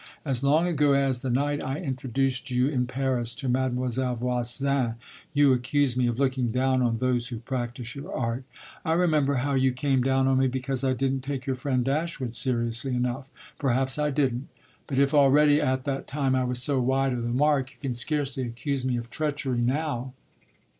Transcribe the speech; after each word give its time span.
"As 0.25 0.41
long 0.41 0.67
ago 0.67 0.93
as 0.93 1.21
the 1.21 1.29
night 1.29 1.61
I 1.63 1.77
introduced 1.79 2.49
you, 2.49 2.67
in 2.67 2.87
Paris, 2.87 3.35
to 3.35 3.47
Mademoiselle 3.47 4.15
Voisin, 4.15 4.95
you 5.31 5.53
accused 5.53 5.95
me 5.95 6.07
of 6.07 6.19
looking 6.19 6.47
down 6.47 6.81
on 6.81 6.97
those 6.97 7.27
who 7.27 7.37
practise 7.37 7.93
your 7.93 8.11
art. 8.11 8.43
I 8.83 8.93
remember 8.93 9.35
how 9.35 9.53
you 9.53 9.71
came 9.71 10.01
down 10.01 10.27
on 10.27 10.39
me 10.39 10.47
because 10.47 10.83
I 10.83 10.93
didn't 10.93 11.21
take 11.21 11.45
your 11.45 11.55
friend 11.55 11.85
Dashwood 11.85 12.33
seriously 12.33 12.95
enough. 12.95 13.29
Perhaps 13.59 13.99
I 13.99 14.09
didn't; 14.09 14.47
but 14.87 14.97
if 14.97 15.13
already 15.13 15.61
at 15.61 15.83
that 15.83 16.07
time 16.07 16.33
I 16.33 16.45
was 16.45 16.59
so 16.63 16.79
wide 16.81 17.13
of 17.13 17.21
the 17.21 17.29
mark 17.29 17.69
you 17.73 17.77
can 17.79 17.93
scarcely 17.93 18.41
accuse 18.41 18.83
me 18.83 18.97
of 18.97 19.11
treachery 19.11 19.59
now." 19.61 20.13